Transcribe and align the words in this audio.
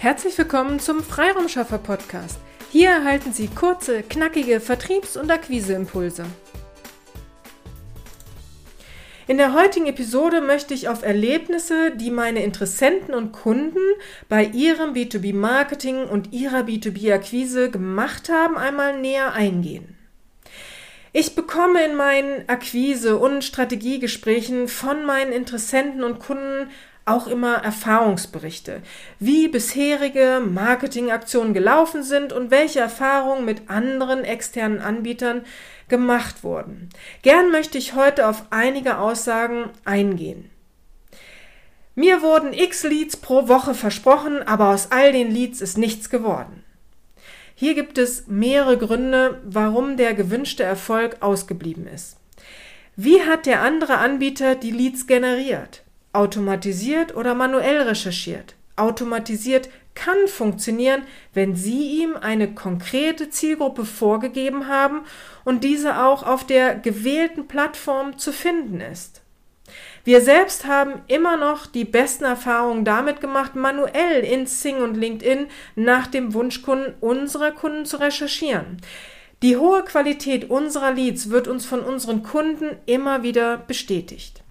Herzlich 0.00 0.38
willkommen 0.38 0.80
zum 0.80 1.02
Freiraumschaffer 1.02 1.76
Podcast. 1.76 2.38
Hier 2.72 2.88
erhalten 2.88 3.34
Sie 3.34 3.48
kurze, 3.48 4.02
knackige 4.02 4.58
Vertriebs- 4.58 5.18
und 5.18 5.30
Akquiseimpulse. 5.30 6.24
In 9.28 9.36
der 9.36 9.52
heutigen 9.52 9.84
Episode 9.84 10.40
möchte 10.40 10.72
ich 10.72 10.88
auf 10.88 11.02
Erlebnisse, 11.02 11.90
die 11.94 12.10
meine 12.10 12.42
Interessenten 12.42 13.12
und 13.12 13.32
Kunden 13.32 13.76
bei 14.30 14.42
ihrem 14.42 14.94
B2B-Marketing 14.94 16.04
und 16.04 16.32
ihrer 16.32 16.60
B2B-Akquise 16.60 17.70
gemacht 17.70 18.30
haben, 18.30 18.56
einmal 18.56 18.98
näher 18.98 19.34
eingehen. 19.34 19.98
Ich 21.12 21.34
bekomme 21.34 21.84
in 21.84 21.94
meinen 21.94 22.48
Akquise- 22.48 23.18
und 23.18 23.44
Strategiegesprächen 23.44 24.66
von 24.66 25.04
meinen 25.04 25.32
Interessenten 25.32 26.04
und 26.04 26.20
Kunden 26.20 26.70
auch 27.04 27.26
immer 27.26 27.56
Erfahrungsberichte, 27.56 28.82
wie 29.18 29.48
bisherige 29.48 30.40
Marketingaktionen 30.44 31.54
gelaufen 31.54 32.02
sind 32.02 32.32
und 32.32 32.50
welche 32.50 32.80
Erfahrungen 32.80 33.44
mit 33.44 33.68
anderen 33.68 34.24
externen 34.24 34.80
Anbietern 34.80 35.42
gemacht 35.88 36.44
wurden. 36.44 36.88
Gern 37.22 37.50
möchte 37.50 37.78
ich 37.78 37.94
heute 37.94 38.28
auf 38.28 38.44
einige 38.50 38.98
Aussagen 38.98 39.70
eingehen. 39.84 40.50
Mir 41.94 42.22
wurden 42.22 42.52
x 42.52 42.84
Leads 42.84 43.16
pro 43.16 43.48
Woche 43.48 43.74
versprochen, 43.74 44.42
aber 44.42 44.70
aus 44.70 44.90
all 44.90 45.12
den 45.12 45.30
Leads 45.30 45.60
ist 45.60 45.76
nichts 45.76 46.08
geworden. 46.08 46.64
Hier 47.54 47.74
gibt 47.74 47.98
es 47.98 48.26
mehrere 48.26 48.78
Gründe, 48.78 49.40
warum 49.44 49.98
der 49.98 50.14
gewünschte 50.14 50.62
Erfolg 50.62 51.18
ausgeblieben 51.20 51.86
ist. 51.86 52.16
Wie 52.96 53.22
hat 53.22 53.44
der 53.44 53.60
andere 53.60 53.98
Anbieter 53.98 54.54
die 54.54 54.70
Leads 54.70 55.06
generiert? 55.06 55.82
Automatisiert 56.12 57.14
oder 57.14 57.34
manuell 57.34 57.82
recherchiert. 57.82 58.54
Automatisiert 58.76 59.68
kann 59.94 60.28
funktionieren, 60.28 61.02
wenn 61.34 61.54
Sie 61.54 62.00
ihm 62.02 62.16
eine 62.16 62.54
konkrete 62.54 63.28
Zielgruppe 63.30 63.84
vorgegeben 63.84 64.68
haben 64.68 65.02
und 65.44 65.64
diese 65.64 66.02
auch 66.02 66.22
auf 66.22 66.46
der 66.46 66.74
gewählten 66.74 67.48
Plattform 67.48 68.18
zu 68.18 68.32
finden 68.32 68.80
ist. 68.80 69.22
Wir 70.04 70.20
selbst 70.22 70.66
haben 70.66 71.02
immer 71.08 71.36
noch 71.36 71.66
die 71.66 71.84
besten 71.84 72.24
Erfahrungen 72.24 72.84
damit 72.84 73.20
gemacht, 73.20 73.54
manuell 73.54 74.24
in 74.24 74.46
Sing 74.46 74.76
und 74.76 74.96
LinkedIn 74.96 75.46
nach 75.76 76.06
dem 76.06 76.32
Wunschkunden 76.32 76.94
unserer 77.00 77.52
Kunden 77.52 77.84
zu 77.84 77.98
recherchieren. 77.98 78.78
Die 79.42 79.56
hohe 79.56 79.84
Qualität 79.84 80.50
unserer 80.50 80.92
Leads 80.92 81.30
wird 81.30 81.48
uns 81.48 81.66
von 81.66 81.80
unseren 81.80 82.22
Kunden 82.22 82.76
immer 82.86 83.22
wieder 83.22 83.58
bestätigt. 83.58 84.42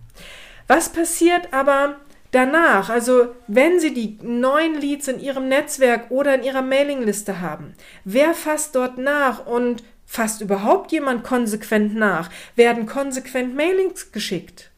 Was 0.69 0.89
passiert 0.89 1.51
aber 1.51 1.95
danach? 2.29 2.91
Also, 2.91 3.33
wenn 3.47 3.79
Sie 3.79 3.91
die 3.91 4.19
neuen 4.21 4.79
Leads 4.79 5.07
in 5.07 5.19
Ihrem 5.19 5.47
Netzwerk 5.47 6.11
oder 6.11 6.35
in 6.35 6.43
Ihrer 6.43 6.61
Mailingliste 6.61 7.41
haben, 7.41 7.73
wer 8.05 8.35
fasst 8.35 8.75
dort 8.75 8.99
nach 8.99 9.47
und 9.47 9.83
fasst 10.05 10.41
überhaupt 10.41 10.91
jemand 10.91 11.23
konsequent 11.23 11.95
nach? 11.95 12.29
Werden 12.55 12.85
konsequent 12.85 13.55
Mailings 13.55 14.11
geschickt? 14.11 14.69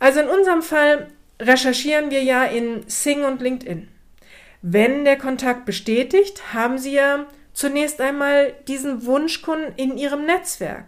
Also 0.00 0.18
in 0.18 0.28
unserem 0.28 0.62
Fall 0.62 1.06
recherchieren 1.40 2.10
wir 2.10 2.24
ja 2.24 2.42
in 2.42 2.82
Sing 2.88 3.24
und 3.24 3.40
LinkedIn. 3.40 3.86
Wenn 4.62 5.04
der 5.04 5.16
Kontakt 5.16 5.64
bestätigt, 5.64 6.52
haben 6.52 6.76
Sie 6.76 6.94
ja 6.94 7.28
zunächst 7.52 8.00
einmal 8.00 8.52
diesen 8.66 9.06
Wunschkunden 9.06 9.74
in 9.76 9.96
Ihrem 9.96 10.26
Netzwerk. 10.26 10.86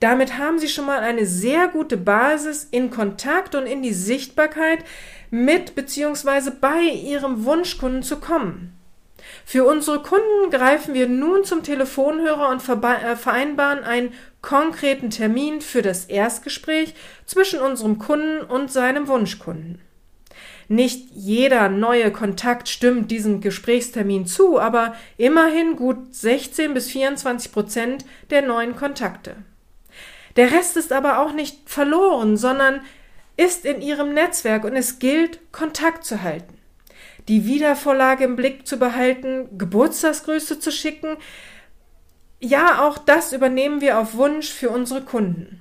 Damit 0.00 0.38
haben 0.38 0.58
Sie 0.58 0.68
schon 0.68 0.86
mal 0.86 1.00
eine 1.00 1.26
sehr 1.26 1.68
gute 1.68 1.98
Basis 1.98 2.66
in 2.70 2.90
Kontakt 2.90 3.54
und 3.54 3.66
in 3.66 3.82
die 3.82 3.92
Sichtbarkeit 3.92 4.82
mit 5.30 5.74
bzw. 5.74 6.50
bei 6.58 6.80
Ihrem 6.80 7.44
Wunschkunden 7.44 8.02
zu 8.02 8.16
kommen. 8.16 8.76
Für 9.44 9.64
unsere 9.64 10.00
Kunden 10.00 10.50
greifen 10.50 10.94
wir 10.94 11.06
nun 11.06 11.44
zum 11.44 11.62
Telefonhörer 11.62 12.48
und 12.48 12.66
äh, 12.66 13.16
vereinbaren 13.16 13.84
einen 13.84 14.14
konkreten 14.40 15.10
Termin 15.10 15.60
für 15.60 15.82
das 15.82 16.06
Erstgespräch 16.06 16.94
zwischen 17.26 17.60
unserem 17.60 17.98
Kunden 17.98 18.40
und 18.40 18.72
seinem 18.72 19.06
Wunschkunden. 19.06 19.80
Nicht 20.68 21.10
jeder 21.12 21.68
neue 21.68 22.10
Kontakt 22.12 22.68
stimmt 22.68 23.10
diesem 23.10 23.40
Gesprächstermin 23.40 24.24
zu, 24.24 24.58
aber 24.58 24.94
immerhin 25.18 25.76
gut 25.76 26.14
16 26.14 26.72
bis 26.72 26.88
24 26.90 27.52
Prozent 27.52 28.04
der 28.30 28.42
neuen 28.42 28.76
Kontakte. 28.76 29.34
Der 30.36 30.52
Rest 30.52 30.76
ist 30.76 30.92
aber 30.92 31.18
auch 31.18 31.32
nicht 31.32 31.68
verloren, 31.68 32.36
sondern 32.36 32.80
ist 33.36 33.64
in 33.64 33.80
ihrem 33.80 34.12
Netzwerk 34.12 34.64
und 34.64 34.76
es 34.76 34.98
gilt, 34.98 35.40
Kontakt 35.52 36.04
zu 36.04 36.22
halten. 36.22 36.58
Die 37.28 37.46
Wiedervorlage 37.46 38.24
im 38.24 38.36
Blick 38.36 38.66
zu 38.66 38.78
behalten, 38.78 39.56
Geburtstagsgrüße 39.56 40.58
zu 40.58 40.70
schicken. 40.70 41.16
Ja, 42.40 42.82
auch 42.82 42.98
das 42.98 43.32
übernehmen 43.32 43.80
wir 43.80 43.98
auf 43.98 44.14
Wunsch 44.14 44.50
für 44.50 44.70
unsere 44.70 45.02
Kunden. 45.02 45.60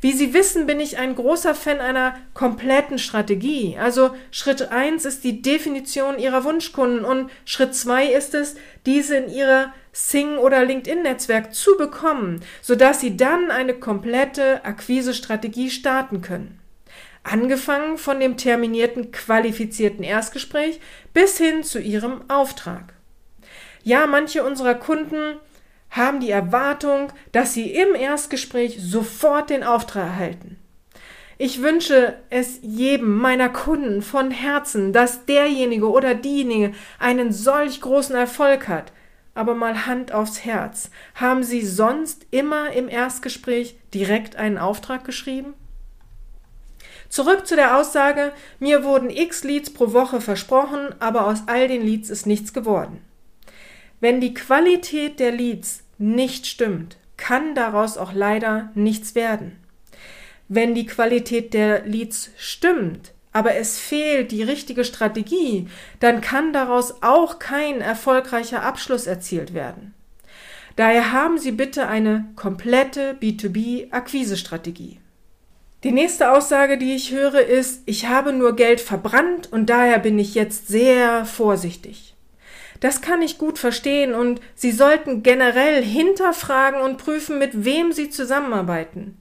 Wie 0.00 0.12
Sie 0.12 0.34
wissen, 0.34 0.66
bin 0.66 0.80
ich 0.80 0.98
ein 0.98 1.14
großer 1.14 1.54
Fan 1.54 1.80
einer 1.80 2.16
kompletten 2.34 2.98
Strategie. 2.98 3.76
Also 3.78 4.14
Schritt 4.30 4.70
eins 4.70 5.04
ist 5.04 5.24
die 5.24 5.42
Definition 5.42 6.18
Ihrer 6.18 6.44
Wunschkunden 6.44 7.04
und 7.04 7.30
Schritt 7.44 7.74
zwei 7.74 8.06
ist 8.06 8.34
es, 8.34 8.56
diese 8.86 9.16
in 9.16 9.30
Ihrer 9.30 9.72
Sing- 9.92 10.38
oder 10.38 10.64
LinkedIn-Netzwerk 10.64 11.54
zu 11.54 11.76
bekommen, 11.76 12.40
sodass 12.62 13.00
Sie 13.00 13.16
dann 13.16 13.50
eine 13.50 13.74
komplette 13.74 14.64
Akquise-Strategie 14.64 15.70
starten 15.70 16.22
können. 16.22 16.60
Angefangen 17.22 17.98
von 17.98 18.18
dem 18.18 18.36
terminierten 18.36 19.10
qualifizierten 19.12 20.02
Erstgespräch 20.02 20.80
bis 21.12 21.38
hin 21.38 21.62
zu 21.64 21.78
Ihrem 21.78 22.22
Auftrag. 22.28 22.94
Ja, 23.82 24.06
manche 24.06 24.44
unserer 24.44 24.74
Kunden 24.74 25.36
haben 25.90 26.20
die 26.20 26.30
Erwartung, 26.30 27.12
dass 27.32 27.52
sie 27.52 27.72
im 27.72 27.94
Erstgespräch 27.94 28.78
sofort 28.80 29.50
den 29.50 29.64
Auftrag 29.64 30.04
erhalten. 30.04 30.56
Ich 31.36 31.62
wünsche 31.62 32.18
es 32.28 32.58
jedem 32.62 33.16
meiner 33.16 33.48
Kunden 33.48 34.02
von 34.02 34.30
Herzen, 34.30 34.92
dass 34.92 35.24
derjenige 35.24 35.90
oder 35.90 36.14
diejenige 36.14 36.72
einen 36.98 37.32
solch 37.32 37.80
großen 37.80 38.14
Erfolg 38.14 38.68
hat. 38.68 38.92
Aber 39.40 39.54
mal 39.54 39.86
Hand 39.86 40.12
aufs 40.12 40.44
Herz. 40.44 40.90
Haben 41.14 41.44
Sie 41.44 41.64
sonst 41.64 42.26
immer 42.30 42.74
im 42.74 42.90
Erstgespräch 42.90 43.74
direkt 43.94 44.36
einen 44.36 44.58
Auftrag 44.58 45.02
geschrieben? 45.02 45.54
Zurück 47.08 47.46
zu 47.46 47.56
der 47.56 47.78
Aussage, 47.78 48.34
mir 48.58 48.84
wurden 48.84 49.08
x 49.08 49.42
Leads 49.42 49.72
pro 49.72 49.94
Woche 49.94 50.20
versprochen, 50.20 50.94
aber 50.98 51.26
aus 51.26 51.44
all 51.46 51.68
den 51.68 51.80
Leads 51.80 52.10
ist 52.10 52.26
nichts 52.26 52.52
geworden. 52.52 53.00
Wenn 53.98 54.20
die 54.20 54.34
Qualität 54.34 55.18
der 55.18 55.32
Leads 55.32 55.84
nicht 55.96 56.46
stimmt, 56.46 56.98
kann 57.16 57.54
daraus 57.54 57.96
auch 57.96 58.12
leider 58.12 58.70
nichts 58.74 59.14
werden. 59.14 59.56
Wenn 60.48 60.74
die 60.74 60.84
Qualität 60.84 61.54
der 61.54 61.86
Leads 61.86 62.30
stimmt, 62.36 63.14
aber 63.32 63.54
es 63.54 63.78
fehlt 63.78 64.32
die 64.32 64.42
richtige 64.42 64.84
Strategie, 64.84 65.68
dann 66.00 66.20
kann 66.20 66.52
daraus 66.52 67.02
auch 67.02 67.38
kein 67.38 67.80
erfolgreicher 67.80 68.62
Abschluss 68.62 69.06
erzielt 69.06 69.54
werden. 69.54 69.94
Daher 70.76 71.12
haben 71.12 71.38
Sie 71.38 71.52
bitte 71.52 71.88
eine 71.88 72.26
komplette 72.36 73.14
B2B-Akquisestrategie. 73.20 74.98
Die 75.82 75.92
nächste 75.92 76.32
Aussage, 76.32 76.76
die 76.76 76.94
ich 76.94 77.12
höre, 77.12 77.40
ist, 77.40 77.82
ich 77.86 78.06
habe 78.06 78.32
nur 78.32 78.54
Geld 78.54 78.80
verbrannt 78.80 79.50
und 79.50 79.70
daher 79.70 79.98
bin 79.98 80.18
ich 80.18 80.34
jetzt 80.34 80.68
sehr 80.68 81.24
vorsichtig. 81.24 82.14
Das 82.80 83.02
kann 83.02 83.22
ich 83.22 83.38
gut 83.38 83.58
verstehen 83.58 84.14
und 84.14 84.40
Sie 84.54 84.72
sollten 84.72 85.22
generell 85.22 85.82
hinterfragen 85.82 86.80
und 86.80 86.98
prüfen, 86.98 87.38
mit 87.38 87.64
wem 87.64 87.92
Sie 87.92 88.10
zusammenarbeiten. 88.10 89.19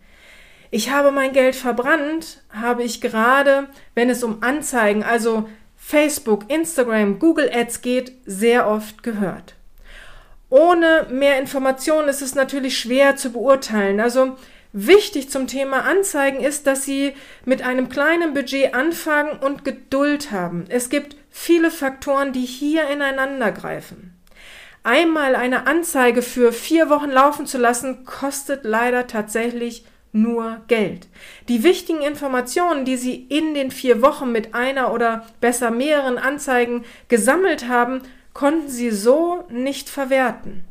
Ich 0.71 0.91
habe 0.91 1.11
mein 1.11 1.33
Geld 1.33 1.55
verbrannt, 1.55 2.41
habe 2.51 2.83
ich 2.83 3.01
gerade, 3.01 3.67
wenn 3.95 4.09
es 4.09 4.23
um 4.23 4.43
Anzeigen, 4.43 5.03
also 5.03 5.49
Facebook, 5.77 6.49
Instagram, 6.49 7.19
Google 7.19 7.49
Ads 7.51 7.81
geht, 7.81 8.11
sehr 8.25 8.67
oft 8.67 9.01
gehört. 9.01 9.55
Ohne 10.49 11.07
mehr 11.09 11.39
Informationen 11.39 12.09
ist 12.09 12.21
es 12.21 12.35
natürlich 12.35 12.77
schwer 12.77 13.15
zu 13.15 13.31
beurteilen. 13.31 13.99
Also 13.99 14.35
Wichtig 14.71 15.31
zum 15.31 15.47
Thema 15.47 15.81
Anzeigen 15.81 16.41
ist, 16.41 16.67
dass 16.67 16.85
Sie 16.85 17.13
mit 17.43 17.63
einem 17.63 17.89
kleinen 17.89 18.35
Budget 18.35 18.75
anfangen 18.75 19.39
und 19.39 19.65
Geduld 19.65 20.31
haben. 20.31 20.65
Es 20.69 20.91
gibt 20.91 21.15
viele 21.31 21.71
Faktoren, 21.71 22.33
die 22.33 22.45
hier 22.45 22.87
ineinander 22.87 23.51
greifen. 23.51 24.13
Einmal 24.83 25.35
eine 25.35 25.65
Anzeige 25.65 26.21
für 26.21 26.53
vier 26.53 26.89
Wochen 26.89 27.09
laufen 27.09 27.47
zu 27.47 27.57
lassen, 27.57 28.05
kostet 28.05 28.63
leider 28.63 29.07
tatsächlich 29.07 29.85
nur 30.11 30.61
Geld. 30.67 31.07
Die 31.47 31.63
wichtigen 31.63 32.01
Informationen, 32.01 32.85
die 32.85 32.97
Sie 32.97 33.15
in 33.15 33.53
den 33.53 33.71
vier 33.71 34.01
Wochen 34.01 34.31
mit 34.31 34.55
einer 34.55 34.93
oder 34.93 35.25
besser 35.39 35.71
mehreren 35.71 36.17
Anzeigen 36.17 36.83
gesammelt 37.07 37.67
haben, 37.67 38.01
konnten 38.33 38.69
Sie 38.69 38.91
so 38.91 39.43
nicht 39.49 39.89
verwerten. 39.89 40.65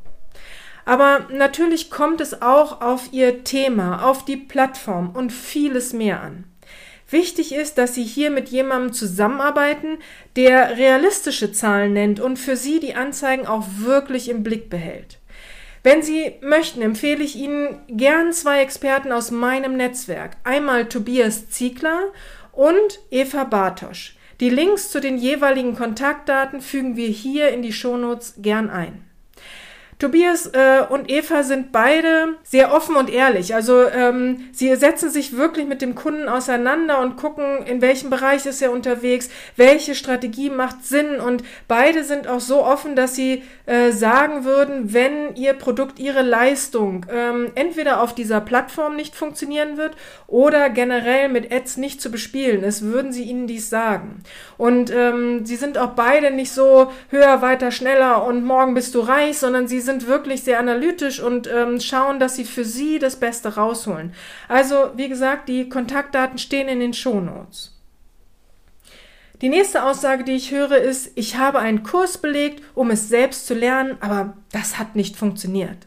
Aber 0.84 1.26
natürlich 1.30 1.90
kommt 1.90 2.20
es 2.20 2.40
auch 2.40 2.80
auf 2.80 3.12
Ihr 3.12 3.44
Thema, 3.44 4.04
auf 4.08 4.24
die 4.24 4.38
Plattform 4.38 5.10
und 5.10 5.32
vieles 5.32 5.92
mehr 5.92 6.22
an. 6.22 6.44
Wichtig 7.10 7.54
ist, 7.54 7.78
dass 7.78 7.94
Sie 7.94 8.04
hier 8.04 8.30
mit 8.30 8.50
jemandem 8.50 8.92
zusammenarbeiten, 8.92 9.98
der 10.36 10.76
realistische 10.76 11.52
Zahlen 11.52 11.94
nennt 11.94 12.20
und 12.20 12.38
für 12.38 12.56
Sie 12.56 12.80
die 12.80 12.94
Anzeigen 12.94 13.46
auch 13.46 13.64
wirklich 13.78 14.28
im 14.28 14.42
Blick 14.42 14.68
behält. 14.68 15.17
Wenn 15.88 16.02
Sie 16.02 16.34
möchten, 16.42 16.82
empfehle 16.82 17.24
ich 17.24 17.34
Ihnen 17.34 17.80
gern 17.88 18.34
zwei 18.34 18.60
Experten 18.60 19.10
aus 19.10 19.30
meinem 19.30 19.78
Netzwerk. 19.78 20.36
Einmal 20.44 20.86
Tobias 20.86 21.48
Ziegler 21.48 22.12
und 22.52 23.00
Eva 23.10 23.44
Bartosch. 23.44 24.14
Die 24.38 24.50
Links 24.50 24.90
zu 24.90 25.00
den 25.00 25.16
jeweiligen 25.16 25.74
Kontaktdaten 25.74 26.60
fügen 26.60 26.96
wir 26.96 27.08
hier 27.08 27.48
in 27.48 27.62
die 27.62 27.72
Shownotes 27.72 28.34
gern 28.36 28.68
ein. 28.68 29.07
Tobias 29.98 30.46
äh, 30.46 30.82
und 30.88 31.10
Eva 31.10 31.42
sind 31.42 31.72
beide 31.72 32.36
sehr 32.44 32.72
offen 32.72 32.94
und 32.94 33.10
ehrlich. 33.10 33.54
Also 33.54 33.88
ähm, 33.88 34.48
sie 34.52 34.74
setzen 34.76 35.10
sich 35.10 35.36
wirklich 35.36 35.66
mit 35.66 35.82
dem 35.82 35.96
Kunden 35.96 36.28
auseinander 36.28 37.00
und 37.00 37.16
gucken, 37.16 37.64
in 37.66 37.80
welchem 37.80 38.08
Bereich 38.08 38.46
ist 38.46 38.62
er 38.62 38.70
unterwegs, 38.70 39.28
welche 39.56 39.96
Strategie 39.96 40.50
macht 40.50 40.84
Sinn. 40.84 41.18
Und 41.18 41.42
beide 41.66 42.04
sind 42.04 42.28
auch 42.28 42.38
so 42.38 42.64
offen, 42.64 42.94
dass 42.94 43.16
sie 43.16 43.42
äh, 43.66 43.90
sagen 43.90 44.44
würden, 44.44 44.92
wenn 44.92 45.34
ihr 45.34 45.54
Produkt, 45.54 45.98
ihre 45.98 46.22
Leistung 46.22 47.04
ähm, 47.12 47.50
entweder 47.56 48.00
auf 48.00 48.14
dieser 48.14 48.40
Plattform 48.40 48.94
nicht 48.94 49.16
funktionieren 49.16 49.76
wird 49.76 49.96
oder 50.28 50.70
generell 50.70 51.28
mit 51.28 51.52
Ads 51.52 51.76
nicht 51.76 52.00
zu 52.00 52.12
bespielen 52.12 52.62
ist, 52.62 52.82
würden 52.82 53.12
sie 53.12 53.24
ihnen 53.24 53.48
dies 53.48 53.68
sagen. 53.68 54.22
Und 54.58 54.92
ähm, 54.94 55.44
sie 55.44 55.56
sind 55.56 55.76
auch 55.76 55.90
beide 55.90 56.30
nicht 56.30 56.52
so 56.52 56.92
höher, 57.10 57.42
weiter, 57.42 57.72
schneller 57.72 58.24
und 58.24 58.44
morgen 58.44 58.74
bist 58.74 58.94
du 58.94 59.00
reich, 59.00 59.38
sondern 59.38 59.66
sie 59.66 59.87
sind 59.88 60.06
wirklich 60.06 60.44
sehr 60.44 60.58
analytisch 60.58 61.18
und 61.20 61.48
ähm, 61.48 61.80
schauen, 61.80 62.20
dass 62.20 62.36
sie 62.36 62.44
für 62.44 62.64
sie 62.64 62.98
das 62.98 63.16
Beste 63.16 63.54
rausholen. 63.54 64.12
Also, 64.46 64.90
wie 64.96 65.08
gesagt, 65.08 65.48
die 65.48 65.70
Kontaktdaten 65.70 66.38
stehen 66.38 66.68
in 66.68 66.80
den 66.80 66.92
Shownotes. 66.92 67.74
Die 69.40 69.48
nächste 69.48 69.84
Aussage, 69.84 70.24
die 70.24 70.32
ich 70.32 70.50
höre, 70.50 70.76
ist, 70.76 71.12
ich 71.14 71.36
habe 71.36 71.60
einen 71.60 71.84
Kurs 71.84 72.18
belegt, 72.18 72.62
um 72.74 72.90
es 72.90 73.08
selbst 73.08 73.46
zu 73.46 73.54
lernen, 73.54 73.96
aber 74.00 74.36
das 74.52 74.78
hat 74.78 74.94
nicht 74.94 75.16
funktioniert. 75.16 75.86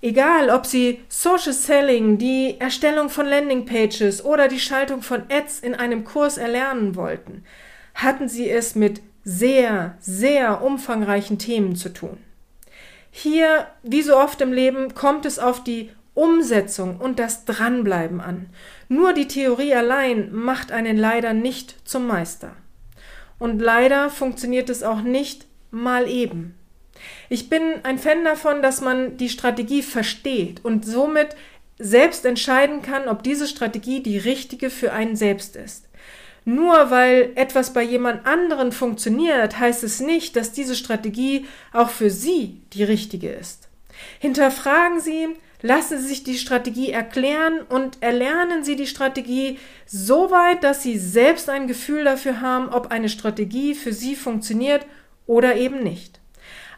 Egal, 0.00 0.50
ob 0.50 0.66
Sie 0.66 1.00
Social 1.08 1.54
Selling, 1.54 2.18
die 2.18 2.60
Erstellung 2.60 3.08
von 3.08 3.26
Landingpages 3.26 4.24
oder 4.24 4.48
die 4.48 4.60
Schaltung 4.60 5.02
von 5.02 5.22
Ads 5.30 5.60
in 5.60 5.74
einem 5.74 6.04
Kurs 6.04 6.36
erlernen 6.36 6.94
wollten, 6.94 7.44
hatten 7.94 8.28
Sie 8.28 8.48
es 8.48 8.74
mit 8.74 9.00
sehr, 9.24 9.96
sehr 10.00 10.62
umfangreichen 10.62 11.38
Themen 11.38 11.74
zu 11.74 11.88
tun. 11.92 12.18
Hier, 13.16 13.68
wie 13.84 14.02
so 14.02 14.16
oft 14.16 14.40
im 14.40 14.52
Leben, 14.52 14.92
kommt 14.92 15.24
es 15.24 15.38
auf 15.38 15.62
die 15.62 15.88
Umsetzung 16.14 16.96
und 16.96 17.20
das 17.20 17.44
Dranbleiben 17.44 18.20
an. 18.20 18.46
Nur 18.88 19.12
die 19.12 19.28
Theorie 19.28 19.72
allein 19.72 20.34
macht 20.34 20.72
einen 20.72 20.96
leider 20.96 21.32
nicht 21.32 21.76
zum 21.88 22.08
Meister. 22.08 22.56
Und 23.38 23.60
leider 23.60 24.10
funktioniert 24.10 24.68
es 24.68 24.82
auch 24.82 25.00
nicht 25.00 25.46
mal 25.70 26.10
eben. 26.10 26.56
Ich 27.28 27.48
bin 27.48 27.62
ein 27.84 28.00
Fan 28.00 28.24
davon, 28.24 28.62
dass 28.62 28.80
man 28.80 29.16
die 29.16 29.28
Strategie 29.28 29.82
versteht 29.82 30.64
und 30.64 30.84
somit 30.84 31.36
selbst 31.78 32.26
entscheiden 32.26 32.82
kann, 32.82 33.06
ob 33.06 33.22
diese 33.22 33.46
Strategie 33.46 34.02
die 34.02 34.18
richtige 34.18 34.70
für 34.70 34.92
einen 34.92 35.14
selbst 35.14 35.54
ist. 35.54 35.83
Nur 36.44 36.90
weil 36.90 37.32
etwas 37.36 37.72
bei 37.72 37.82
jemand 37.82 38.26
anderen 38.26 38.70
funktioniert, 38.70 39.58
heißt 39.58 39.82
es 39.82 40.00
nicht, 40.00 40.36
dass 40.36 40.52
diese 40.52 40.74
Strategie 40.74 41.46
auch 41.72 41.88
für 41.88 42.10
Sie 42.10 42.60
die 42.74 42.84
richtige 42.84 43.30
ist. 43.30 43.68
Hinterfragen 44.18 45.00
Sie, 45.00 45.28
lassen 45.62 45.98
Sie 45.98 46.08
sich 46.08 46.24
die 46.24 46.36
Strategie 46.36 46.90
erklären 46.90 47.60
und 47.62 48.02
erlernen 48.02 48.62
Sie 48.62 48.76
die 48.76 48.86
Strategie 48.86 49.58
so 49.86 50.30
weit, 50.30 50.62
dass 50.62 50.82
Sie 50.82 50.98
selbst 50.98 51.48
ein 51.48 51.66
Gefühl 51.66 52.04
dafür 52.04 52.42
haben, 52.42 52.68
ob 52.68 52.90
eine 52.90 53.08
Strategie 53.08 53.74
für 53.74 53.94
Sie 53.94 54.14
funktioniert 54.14 54.84
oder 55.26 55.56
eben 55.56 55.82
nicht. 55.82 56.20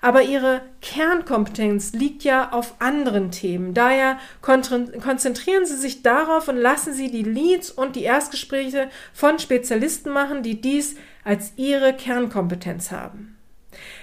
Aber 0.00 0.22
ihre 0.22 0.62
Kernkompetenz 0.82 1.92
liegt 1.92 2.24
ja 2.24 2.52
auf 2.52 2.74
anderen 2.80 3.30
Themen. 3.30 3.74
Daher 3.74 4.18
konzentrieren 4.40 5.66
Sie 5.66 5.76
sich 5.76 6.02
darauf 6.02 6.48
und 6.48 6.56
lassen 6.56 6.92
Sie 6.92 7.10
die 7.10 7.22
Leads 7.22 7.70
und 7.70 7.96
die 7.96 8.04
Erstgespräche 8.04 8.88
von 9.12 9.38
Spezialisten 9.38 10.10
machen, 10.12 10.42
die 10.42 10.60
dies 10.60 10.96
als 11.24 11.52
ihre 11.56 11.92
Kernkompetenz 11.92 12.90
haben. 12.90 13.36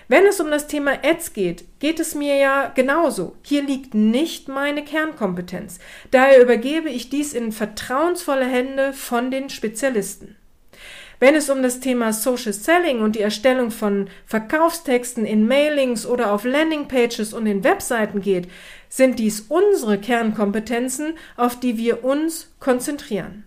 Wenn 0.07 0.25
es 0.25 0.40
um 0.40 0.51
das 0.51 0.68
Thema 0.68 1.04
Ads 1.04 1.34
geht, 1.34 1.66
geht 1.80 2.00
es 2.00 2.13
mir 2.13 2.36
ja 2.36 2.68
genauso. 2.68 3.36
Hier 3.42 3.63
liegt 3.63 3.94
nicht 3.94 4.48
meine 4.48 4.84
Kernkompetenz. 4.84 5.80
Daher 6.12 6.42
übergebe 6.42 6.90
ich 6.90 7.10
dies 7.10 7.34
in 7.34 7.51
vertrauensvolle 7.51 8.45
Hände 8.45 8.94
von 8.94 9.31
den 9.31 9.50
Spezialisten. 9.50 10.36
Wenn 11.24 11.36
es 11.36 11.50
um 11.50 11.64
das 11.64 11.80
Thema 11.80 12.12
Social 12.12 12.52
Selling 12.52 13.00
und 13.00 13.16
die 13.16 13.22
Erstellung 13.22 13.72
von 13.72 14.10
Verkaufstexten 14.25 15.25
in 15.25 15.48
Mailings 15.48 16.06
oder 16.06 16.34
auf 16.34 16.44
Landingpages 16.44 17.31
und 17.31 17.46
in 17.46 17.64
Webseiten 17.64 18.20
geht, 18.20 18.50
sind 18.90 19.20
dies 19.20 19.46
unsere 19.48 19.98
Kernkompetenzen, 19.98 21.14
auf 21.38 21.58
die 21.58 21.78
wir 21.78 22.04
uns 22.04 22.54
konzentrieren. 22.60 23.46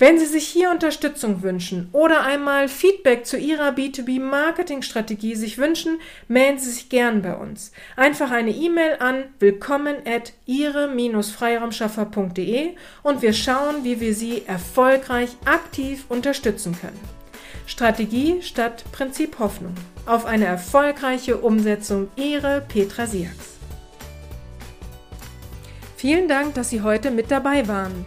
Wenn 0.00 0.16
Sie 0.16 0.26
sich 0.26 0.46
hier 0.46 0.70
Unterstützung 0.70 1.42
wünschen 1.42 1.88
oder 1.90 2.22
einmal 2.22 2.68
Feedback 2.68 3.26
zu 3.26 3.36
Ihrer 3.36 3.70
B2B-Marketing-Strategie 3.70 5.34
sich 5.34 5.58
wünschen, 5.58 5.98
melden 6.28 6.60
Sie 6.60 6.70
sich 6.70 6.88
gern 6.88 7.20
bei 7.20 7.34
uns. 7.34 7.72
Einfach 7.96 8.30
eine 8.30 8.52
E-Mail 8.52 8.98
an 9.00 9.24
willkommen 9.40 9.96
at 10.06 10.34
ihre-freiraumschaffer.de 10.46 12.76
und 13.02 13.22
wir 13.22 13.32
schauen, 13.32 13.82
wie 13.82 13.98
wir 13.98 14.14
Sie 14.14 14.44
erfolgreich 14.46 15.30
aktiv 15.44 16.04
unterstützen 16.08 16.76
können. 16.80 17.00
Strategie 17.66 18.40
statt 18.40 18.84
Prinzip 18.92 19.40
Hoffnung. 19.40 19.74
Auf 20.06 20.26
eine 20.26 20.44
erfolgreiche 20.44 21.38
Umsetzung 21.38 22.06
Ihre 22.14 22.60
Petra 22.60 23.08
Siaks. 23.08 23.56
Vielen 25.96 26.28
Dank, 26.28 26.54
dass 26.54 26.70
Sie 26.70 26.82
heute 26.82 27.10
mit 27.10 27.32
dabei 27.32 27.66
waren. 27.66 28.06